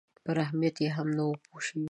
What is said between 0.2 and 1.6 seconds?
پر اهمیت یې هم نه وي پوه